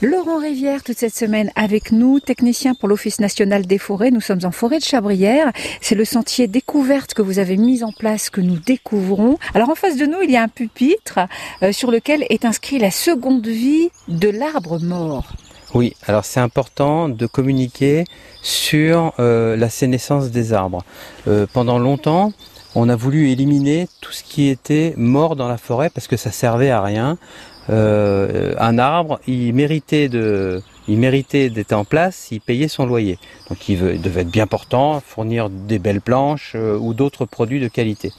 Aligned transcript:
Laurent 0.00 0.38
Rivière, 0.38 0.84
toute 0.84 0.96
cette 0.96 1.16
semaine 1.16 1.50
avec 1.56 1.90
nous, 1.90 2.20
technicien 2.20 2.74
pour 2.74 2.88
l'Office 2.88 3.18
national 3.18 3.66
des 3.66 3.78
forêts. 3.78 4.12
Nous 4.12 4.20
sommes 4.20 4.38
en 4.44 4.52
forêt 4.52 4.78
de 4.78 4.84
Chabrière. 4.84 5.50
C'est 5.80 5.96
le 5.96 6.04
sentier 6.04 6.46
découverte 6.46 7.14
que 7.14 7.22
vous 7.22 7.40
avez 7.40 7.56
mis 7.56 7.82
en 7.82 7.90
place 7.90 8.30
que 8.30 8.40
nous 8.40 8.58
découvrons. 8.58 9.38
Alors 9.54 9.70
en 9.70 9.74
face 9.74 9.96
de 9.96 10.06
nous, 10.06 10.18
il 10.22 10.30
y 10.30 10.36
a 10.36 10.42
un 10.42 10.48
pupitre 10.48 11.18
euh, 11.64 11.72
sur 11.72 11.90
lequel 11.90 12.24
est 12.30 12.44
inscrit 12.44 12.78
la 12.78 12.92
seconde 12.92 13.44
vie 13.48 13.90
de 14.06 14.28
l'arbre 14.28 14.78
mort. 14.78 15.32
Oui, 15.74 15.94
alors 16.06 16.24
c'est 16.24 16.38
important 16.38 17.08
de 17.08 17.26
communiquer 17.26 18.04
sur 18.40 19.14
euh, 19.18 19.56
la 19.56 19.68
sénescence 19.68 20.30
des 20.30 20.52
arbres. 20.52 20.84
Euh, 21.26 21.48
pendant 21.52 21.80
longtemps, 21.80 22.32
on 22.76 22.88
a 22.88 22.94
voulu 22.94 23.30
éliminer 23.30 23.88
tout 24.00 24.12
ce 24.12 24.22
qui 24.22 24.48
était 24.48 24.94
mort 24.96 25.34
dans 25.34 25.48
la 25.48 25.58
forêt 25.58 25.90
parce 25.90 26.06
que 26.06 26.16
ça 26.16 26.30
servait 26.30 26.70
à 26.70 26.82
rien. 26.82 27.18
Euh, 27.70 28.54
un 28.58 28.78
arbre, 28.78 29.20
il 29.26 29.52
méritait 29.52 30.08
de, 30.08 30.62
il 30.86 30.98
méritait 30.98 31.50
d'être 31.50 31.72
en 31.72 31.84
place, 31.84 32.28
il 32.30 32.40
payait 32.40 32.68
son 32.68 32.86
loyer. 32.86 33.18
Donc 33.50 33.68
il, 33.68 34.00
devait 34.00 34.22
être 34.22 34.30
bien 34.30 34.46
portant, 34.46 35.00
fournir 35.00 35.50
des 35.50 35.78
belles 35.78 36.00
planches 36.00 36.52
euh, 36.54 36.78
ou 36.78 36.94
d'autres 36.94 37.26
produits 37.26 37.60
de 37.60 37.68
qualité. 37.68 38.12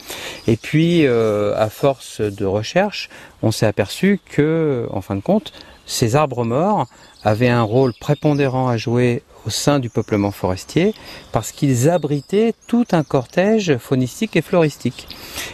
Et 0.47 0.55
puis, 0.55 1.05
euh, 1.05 1.55
à 1.57 1.69
force 1.69 2.21
de 2.21 2.45
recherche, 2.45 3.09
on 3.41 3.51
s'est 3.51 3.65
aperçu 3.65 4.19
que, 4.29 4.87
en 4.91 5.01
fin 5.01 5.15
de 5.15 5.21
compte, 5.21 5.51
ces 5.85 6.15
arbres 6.15 6.45
morts 6.45 6.85
avaient 7.23 7.49
un 7.49 7.63
rôle 7.63 7.93
prépondérant 7.99 8.67
à 8.67 8.77
jouer 8.77 9.23
au 9.47 9.49
sein 9.49 9.79
du 9.79 9.89
peuplement 9.89 10.31
forestier 10.31 10.93
parce 11.31 11.51
qu'ils 11.51 11.89
abritaient 11.89 12.53
tout 12.67 12.85
un 12.91 13.03
cortège 13.03 13.77
faunistique 13.77 14.35
et 14.35 14.41
floristique. 14.43 15.07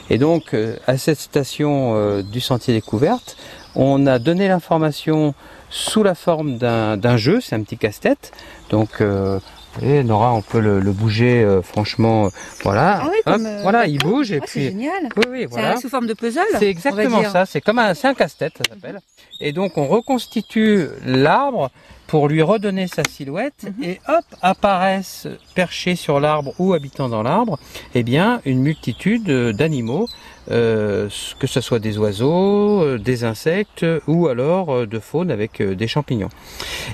Et 0.10 0.18
donc, 0.18 0.56
à 0.88 0.98
cette 0.98 1.20
station 1.20 2.22
du 2.22 2.42
Sentier 2.42 2.74
Découverte, 2.74 3.38
on 3.76 4.08
a 4.08 4.20
donné 4.20 4.48
l'information 4.48 5.34
sous 5.70 6.04
la 6.04 6.16
forme 6.16 6.58
d'un 6.58 7.18
jeu, 7.18 7.42
c'est 7.42 7.56
un 7.56 7.64
petit 7.64 7.78
casse-tête. 7.78 8.32
Donc 8.70 9.02
euh, 9.02 9.40
et 9.82 10.04
Nora, 10.04 10.34
on 10.34 10.42
peut 10.42 10.60
le, 10.60 10.80
bouger 10.92 11.44
euh, 11.44 11.62
franchement, 11.62 12.26
euh, 12.26 12.30
voilà. 12.64 13.02
Ah 13.04 13.10
oui, 13.10 13.44
voilà, 13.62 13.88
il 13.88 14.00
bouge 14.00 14.32
et 14.32 14.40
ah, 14.42 14.46
puis. 14.46 14.62
C'est 14.62 14.70
génial. 14.70 15.10
Oui, 15.18 15.24
oui, 15.30 15.46
voilà. 15.50 15.78
sous 15.78 15.90
forme 15.90 16.08
de 16.08 16.14
puzzle. 16.14 16.42
C'est 16.58 16.70
exactement 16.70 17.24
ça. 17.30 17.46
C'est 17.46 17.62
comme 17.62 17.80
un, 17.80 17.94
c'est 17.94 18.08
un 18.08 18.14
casse-tête, 18.14 18.54
ça 18.58 18.64
s'appelle. 18.74 19.02
Et 19.40 19.52
donc 19.52 19.78
on 19.78 19.88
reconstitue 19.88 20.88
l'arbre 21.06 21.72
pour 22.08 22.28
lui 22.28 22.42
redonner 22.42 22.88
sa 22.88 23.04
silhouette 23.04 23.64
mhm. 23.64 23.84
et 23.84 24.02
hop 24.08 24.26
apparaissent 24.42 25.28
perchés 25.56 25.96
sur 25.96 26.20
l'arbre 26.20 26.54
ou 26.60 26.74
habitant 26.74 27.10
dans 27.10 27.24
l'arbre, 27.24 27.58
eh 27.96 28.04
bien 28.04 28.42
une 28.46 28.60
multitude 28.60 29.28
d'animaux 29.52 30.08
euh, 30.52 31.10
que 31.40 31.48
ce 31.48 31.60
soit 31.60 31.80
des 31.80 31.98
oiseaux, 31.98 32.84
euh, 32.84 33.00
des 33.00 33.24
insectes 33.24 33.84
ou 34.06 34.28
alors 34.28 34.70
euh, 34.70 34.86
de 34.86 35.00
faune 35.00 35.32
avec 35.32 35.60
des 35.60 35.88
champignons. 35.88 36.30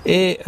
Et 0.06 0.40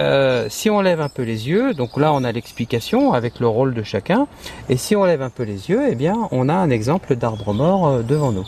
si 0.50 0.70
on 0.70 0.82
lève 0.82 1.02
un 1.02 1.10
peu 1.10 1.24
les 1.24 1.50
yeux, 1.50 1.74
donc 1.74 1.98
là 1.98 2.14
on 2.14 2.24
a 2.24 2.32
l'explication 2.32 3.14
avec 3.14 3.40
le 3.40 3.48
rôle 3.48 3.74
de 3.74 3.84
chacun, 3.84 4.28
et 4.70 4.78
si 4.78 4.96
on 4.96 5.04
lève 5.04 5.22
un 5.22 5.30
peu 5.30 5.44
les 5.44 5.70
yeux, 5.70 5.82
eh 5.90 5.96
bien 5.96 6.30
on 6.32 6.48
a 6.48 6.54
un 6.54 6.70
exemple 6.70 7.16
d'arbre 7.16 7.54
mort 7.54 8.04
devant 8.04 8.32
nous. 8.32 8.48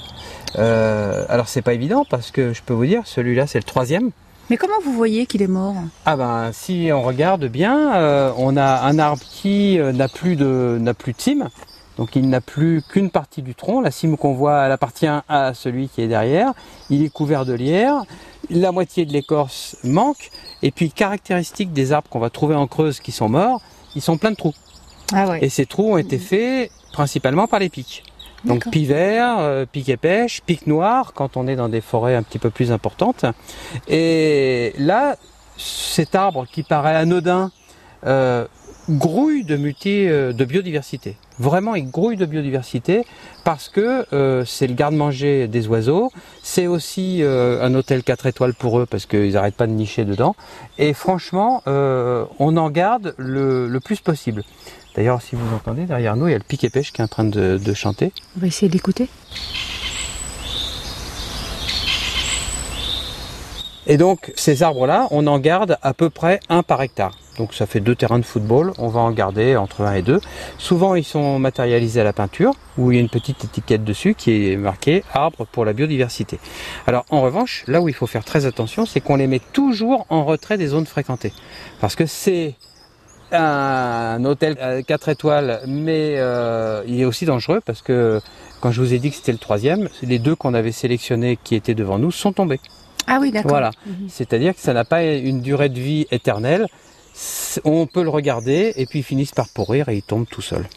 alors 0.58 1.48
c'est 1.48 1.62
pas 1.62 1.74
évident 1.74 2.06
parce 2.10 2.32
que 2.32 2.54
je 2.54 2.62
peux 2.64 2.74
vous 2.74 2.86
dire, 2.86 3.02
celui-là 3.36 3.48
c'est 3.48 3.60
le 3.60 3.64
troisième. 3.64 4.12
Mais 4.50 4.58
comment 4.58 4.80
vous 4.84 4.94
voyez 4.94 5.26
qu'il 5.26 5.42
est 5.42 5.48
mort? 5.48 5.76
Ah 6.06 6.16
ben 6.16 6.52
si 6.54 6.90
on 6.94 7.02
regarde 7.02 7.46
bien, 7.46 8.34
on 8.38 8.56
a 8.58 8.82
un 8.82 9.00
arbre 9.00 9.24
qui 9.24 9.78
n'a 9.80 10.08
plus 10.08 10.36
de 10.36 10.78
n'a 10.80 10.94
plus 10.94 11.14
de 11.14 11.22
cime, 11.22 11.50
donc 11.98 12.16
il 12.16 12.30
n'a 12.30 12.42
plus 12.42 12.84
qu'une 12.88 13.10
partie 13.10 13.42
du 13.42 13.56
tronc. 13.56 13.82
La 13.82 13.92
cime 13.92 14.18
qu'on 14.18 14.34
voit, 14.34 14.66
elle 14.66 14.72
appartient 14.72 15.08
à 15.08 15.54
celui 15.54 15.90
qui 15.90 16.02
est 16.02 16.08
derrière. 16.08 16.54
Il 16.90 17.04
est 17.04 17.10
couvert 17.10 17.46
de 17.46 17.54
lierre. 17.54 18.04
La 18.50 18.72
moitié 18.72 19.06
de 19.06 19.14
l'écorce 19.14 19.78
manque. 19.84 20.30
Et 20.62 20.72
puis 20.72 20.92
caractéristique 20.92 21.74
des 21.74 21.92
arbres 21.92 22.10
qu'on 22.10 22.20
va 22.20 22.30
trouver 22.30 22.56
en 22.56 22.68
creuse 22.68 23.00
qui 23.00 23.12
sont 23.12 23.30
morts, 23.30 23.62
ils 23.96 24.02
sont 24.02 24.18
pleins 24.18 24.32
de 24.32 24.36
trous. 24.36 24.54
Ah 25.14 25.38
Et 25.42 25.50
ces 25.50 25.66
trous 25.66 25.94
ont 25.94 25.98
été 25.98 26.18
faits 26.18 26.72
principalement 26.92 27.48
par 27.48 27.60
les 27.60 27.70
pics. 27.70 28.04
Donc 28.46 28.70
pic 28.70 28.88
vert, 28.88 29.38
euh, 29.40 29.66
pic 29.66 29.90
épêche, 29.90 30.42
pic 30.46 30.68
noir 30.68 31.14
quand 31.14 31.38
on 31.38 31.48
est 31.48 31.56
dans 31.56 31.70
des 31.70 31.82
forêts 31.82 32.16
un 32.16 32.24
petit 32.24 32.40
peu 32.40 32.50
plus 32.50 32.72
importantes. 32.72 33.26
Et 33.88 34.74
là, 34.78 35.16
cet 35.58 36.16
arbre 36.16 36.46
qui 36.52 36.64
paraît 36.64 36.96
anodin, 36.96 37.52
euh, 38.06 38.46
grouille 38.90 39.44
de 39.44 39.58
multi, 39.58 40.08
euh, 40.08 40.32
de 40.32 40.46
biodiversité. 40.46 41.18
Vraiment, 41.40 41.76
il 41.76 41.90
grouille 41.90 42.18
de 42.18 42.26
biodiversité 42.26 43.06
parce 43.44 43.68
que 43.68 44.06
euh, 44.14 44.46
c'est 44.46 44.68
le 44.68 44.74
garde-manger 44.74 45.48
des 45.48 45.68
oiseaux. 45.68 46.12
C'est 46.44 46.68
aussi 46.68 47.22
euh, 47.22 47.64
un 47.64 47.74
hôtel 47.74 48.04
4 48.04 48.28
étoiles 48.28 48.54
pour 48.54 48.80
eux 48.80 48.86
parce 48.86 49.06
qu'ils 49.06 49.34
n'arrêtent 49.34 49.56
pas 49.56 49.68
de 49.68 49.74
nicher 49.74 50.06
dedans. 50.06 50.36
Et 50.78 50.94
franchement, 50.94 51.64
on 51.66 52.58
en 52.58 52.70
garde 52.70 53.16
le, 53.18 53.68
le 53.68 53.80
plus 53.80 54.00
possible. 54.00 54.44
D'ailleurs, 54.96 55.22
si 55.22 55.36
vous 55.36 55.56
entendez, 55.56 55.86
derrière 55.86 56.16
nous, 56.16 56.28
il 56.28 56.32
y 56.32 56.36
a 56.36 56.38
le 56.38 56.44
pic 56.44 56.64
et 56.64 56.70
pêche 56.70 56.94
qui 56.94 57.02
est 57.02 57.04
en 57.04 57.08
train 57.08 57.26
de, 57.26 57.58
de 57.58 57.74
chanter. 57.74 58.14
On 58.38 58.42
va 58.42 58.48
essayer 58.48 58.70
d'écouter. 58.70 59.10
Et 63.88 63.98
donc, 63.98 64.32
ces 64.36 64.64
arbres-là, 64.64 65.08
on 65.12 65.28
en 65.28 65.38
garde 65.38 65.78
à 65.82 65.94
peu 65.94 66.10
près 66.10 66.40
un 66.50 66.64
par 66.64 66.82
hectare. 66.82 67.16
Donc 67.38 67.54
ça 67.54 67.66
fait 67.66 67.82
deux 67.82 67.96
terrains 67.96 68.20
de 68.20 68.26
football, 68.26 68.72
on 68.78 68.88
va 68.88 69.02
en 69.02 69.12
garder 69.12 69.58
entre 69.58 69.82
un 69.82 69.94
et 69.94 70.02
deux. 70.02 70.22
Souvent 70.58 70.96
ils 70.96 71.04
sont 71.04 71.38
matérialisés 71.38 72.00
à 72.00 72.04
la 72.04 72.14
peinture, 72.14 72.54
où 72.78 72.92
il 72.92 72.96
y 72.96 72.98
a 72.98 73.02
une 73.02 73.10
petite 73.10 73.44
étiquette 73.44 73.84
dessus 73.84 74.16
qui 74.16 74.52
est 74.52 74.56
marquée 74.58 75.04
arbre 75.14 75.46
pour 75.52 75.66
la 75.66 75.74
biodiversité. 75.74 76.40
Alors 76.88 77.06
en 77.10 77.22
revanche, 77.22 77.64
là 77.68 77.82
où 77.82 77.90
il 77.90 77.94
faut 77.94 78.08
faire 78.08 78.24
très 78.24 78.46
attention, 78.46 78.86
c'est 78.86 79.02
qu'on 79.02 79.18
les 79.18 79.28
met 79.28 79.42
toujours 79.52 80.06
en 80.10 80.24
retrait 80.24 80.58
des 80.58 80.68
zones 80.68 80.86
fréquentées. 80.86 81.34
Parce 81.82 81.96
que 81.96 82.06
c'est 82.06 82.56
un 83.32 84.24
hôtel 84.26 84.84
4 84.86 85.10
étoiles, 85.10 85.62
mais 85.68 86.16
euh, 86.18 86.84
il 86.88 87.00
est 87.02 87.06
aussi 87.06 87.26
dangereux 87.26 87.62
parce 87.66 87.82
que 87.82 88.22
quand 88.62 88.72
je 88.72 88.82
vous 88.82 88.94
ai 88.94 89.00
dit 89.00 89.10
que 89.10 89.16
c'était 89.16 89.32
le 89.32 89.38
troisième, 89.38 89.90
les 90.02 90.20
deux 90.20 90.36
qu'on 90.36 90.54
avait 90.54 90.72
sélectionnés 90.72 91.38
qui 91.44 91.56
étaient 91.56 91.76
devant 91.76 92.00
nous 92.00 92.12
sont 92.12 92.34
tombés. 92.34 92.60
Ah 93.08 93.20
oui, 93.22 93.32
d'accord. 93.32 93.50
Voilà. 93.50 93.72
Mhm. 93.86 94.08
C'est-à-dire 94.10 94.56
que 94.56 94.62
ça 94.62 94.74
n'a 94.74 94.86
pas 94.86 95.04
une 95.04 95.42
durée 95.42 95.70
de 95.70 95.80
vie 95.80 96.08
éternelle 96.12 96.68
on 97.64 97.88
peut 97.88 98.04
le 98.04 98.10
regarder 98.10 98.74
et 98.76 98.86
puis 98.86 99.00
ils 99.00 99.04
finissent 99.04 99.32
par 99.32 99.48
pourrir 99.50 99.90
et 99.90 99.96
ils 99.96 100.04
tombent 100.04 100.28
tout 100.30 100.42
seuls. 100.42 100.68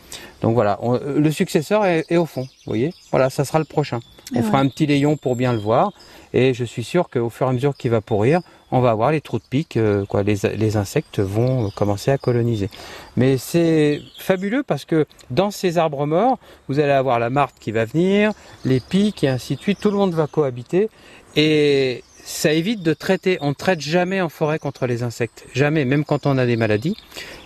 Donc 0.41 0.54
voilà, 0.54 0.78
euh, 0.82 1.19
le 1.19 1.31
successeur 1.32 1.84
est, 1.84 2.16
au 2.16 2.26
fond, 2.26 2.42
vous 2.42 2.48
voyez. 2.66 2.92
Voilà, 3.10 3.28
ça 3.28 3.44
sera 3.44 3.58
le 3.58 3.64
prochain. 3.64 4.00
On 4.34 4.42
fera 4.42 4.58
un 4.58 4.69
petit 4.69 4.87
layon 4.87 5.16
pour 5.16 5.37
bien 5.37 5.53
le 5.53 5.58
voir 5.58 5.92
et 6.32 6.54
je 6.54 6.64
suis 6.64 6.84
sûr 6.84 7.08
qu'au 7.08 7.31
fur 7.31 7.47
et 7.47 7.50
à 7.50 7.53
mesure 7.53 7.75
qu'il 7.76 7.91
va 7.91 8.00
pourrir, 8.00 8.41
on 8.71 8.81
va 8.81 8.91
avoir 8.91 9.12
les 9.12 9.21
trous 9.21 9.39
de 9.39 9.45
pique, 9.49 9.77
euh, 9.77 10.05
quoi, 10.05 10.23
les, 10.23 10.77
insectes 10.77 11.21
vont 11.21 11.71
commencer 11.71 12.11
à 12.11 12.19
coloniser. 12.19 12.69
Mais 13.17 13.39
c'est 13.39 14.01
fabuleux 14.19 14.62
parce 14.62 14.84
que 14.84 15.06
dans 15.31 15.51
ces 15.51 15.79
arbres 15.79 16.06
morts, 16.06 16.39
vous 16.69 16.79
allez 16.79 16.93
avoir 16.93 17.19
la 17.19 17.31
martre 17.31 17.59
qui 17.59 17.73
va 17.73 17.84
venir, 17.84 18.33
les 18.65 18.81
pics 18.81 19.25
et 19.25 19.29
ainsi 19.29 19.56
de 19.56 19.61
suite, 19.61 19.81
tout 19.81 19.91
le 19.91 19.97
monde 19.97 20.15
va 20.15 20.27
cohabiter 20.27 20.91
et 21.37 22.05
ça 22.25 22.53
évite 22.53 22.83
de 22.83 22.93
traiter. 22.93 23.39
On 23.41 23.51
ne 23.51 23.55
traite 23.55 23.81
jamais 23.81 24.21
en 24.21 24.29
forêt 24.29 24.59
contre 24.59 24.87
les 24.87 25.03
insectes. 25.03 25.47
Jamais, 25.55 25.85
même 25.85 26.05
quand 26.05 26.27
on 26.27 26.37
a 26.37 26.45
des 26.45 26.56
maladies. 26.56 26.97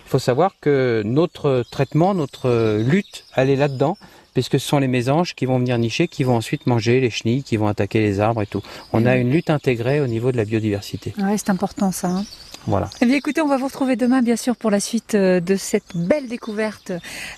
Il 0.05 0.09
faut 0.09 0.19
savoir 0.19 0.53
que 0.59 1.01
notre 1.05 1.63
traitement, 1.71 2.13
notre 2.13 2.77
lutte, 2.77 3.25
elle 3.35 3.49
est 3.49 3.55
là-dedans, 3.55 3.97
puisque 4.33 4.59
ce 4.59 4.67
sont 4.67 4.79
les 4.79 4.87
mésanges 4.87 5.35
qui 5.35 5.45
vont 5.45 5.59
venir 5.59 5.77
nicher, 5.77 6.07
qui 6.07 6.23
vont 6.23 6.35
ensuite 6.35 6.67
manger 6.67 6.99
les 6.99 7.09
chenilles, 7.09 7.43
qui 7.43 7.57
vont 7.57 7.67
attaquer 7.67 7.99
les 8.01 8.19
arbres 8.19 8.41
et 8.41 8.47
tout. 8.47 8.61
On 8.91 9.05
a 9.05 9.15
une 9.15 9.31
lutte 9.31 9.49
intégrée 9.49 10.01
au 10.01 10.07
niveau 10.07 10.31
de 10.31 10.37
la 10.37 10.45
biodiversité. 10.45 11.13
Ouais, 11.17 11.37
c'est 11.37 11.49
important 11.49 11.91
ça. 11.91 12.09
Hein. 12.09 12.25
voilà. 12.67 12.89
Eh 13.01 13.05
bien, 13.05 13.15
écoutez, 13.15 13.41
on 13.41 13.47
va 13.47 13.57
vous 13.57 13.67
retrouver 13.67 13.95
demain, 13.95 14.21
bien 14.21 14.35
sûr, 14.35 14.55
pour 14.55 14.71
la 14.71 14.79
suite 14.79 15.15
euh, 15.15 15.39
de 15.39 15.55
cette 15.55 15.95
belle 15.95 16.27
découverte. 16.27 16.91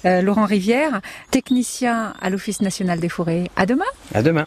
Euh, 0.05 0.21
Laurent 0.21 0.45
Rivière, 0.45 1.01
technicien 1.31 2.13
à 2.21 2.29
l'Office 2.29 2.61
national 2.61 2.99
des 2.99 3.09
forêts. 3.09 3.45
À 3.55 3.65
demain. 3.65 3.85
À 4.13 4.21
demain. 4.21 4.45